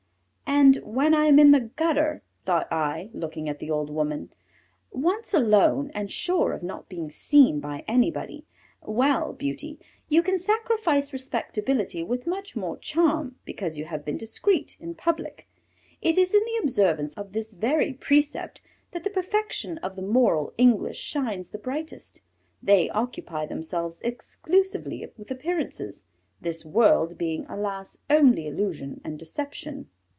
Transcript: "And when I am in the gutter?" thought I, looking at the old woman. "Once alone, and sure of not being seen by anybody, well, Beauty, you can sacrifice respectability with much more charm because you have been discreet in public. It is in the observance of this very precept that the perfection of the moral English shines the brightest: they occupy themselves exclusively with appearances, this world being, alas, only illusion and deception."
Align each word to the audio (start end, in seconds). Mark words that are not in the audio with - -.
"And 0.53 0.75
when 0.85 1.13
I 1.13 1.25
am 1.25 1.37
in 1.39 1.51
the 1.51 1.59
gutter?" 1.75 2.21
thought 2.45 2.71
I, 2.71 3.09
looking 3.13 3.49
at 3.49 3.59
the 3.59 3.69
old 3.71 3.89
woman. 3.89 4.31
"Once 4.91 5.33
alone, 5.33 5.91
and 5.95 6.09
sure 6.11 6.53
of 6.53 6.61
not 6.63 6.87
being 6.87 7.09
seen 7.09 7.59
by 7.59 7.83
anybody, 7.89 8.45
well, 8.81 9.33
Beauty, 9.33 9.79
you 10.07 10.21
can 10.23 10.37
sacrifice 10.37 11.11
respectability 11.11 12.03
with 12.03 12.27
much 12.27 12.55
more 12.55 12.77
charm 12.77 13.37
because 13.43 13.75
you 13.77 13.85
have 13.85 14.05
been 14.05 14.15
discreet 14.17 14.77
in 14.79 14.93
public. 14.95 15.45
It 16.01 16.17
is 16.17 16.33
in 16.33 16.41
the 16.41 16.59
observance 16.61 17.15
of 17.17 17.31
this 17.33 17.51
very 17.53 17.91
precept 17.93 18.61
that 18.91 19.03
the 19.03 19.09
perfection 19.09 19.77
of 19.79 19.95
the 19.97 20.01
moral 20.03 20.53
English 20.57 20.99
shines 20.99 21.49
the 21.49 21.57
brightest: 21.57 22.21
they 22.63 22.89
occupy 22.91 23.45
themselves 23.45 23.99
exclusively 24.03 25.11
with 25.17 25.31
appearances, 25.31 26.05
this 26.39 26.63
world 26.63 27.17
being, 27.17 27.45
alas, 27.49 27.97
only 28.09 28.47
illusion 28.47 29.01
and 29.03 29.17
deception." 29.19 29.89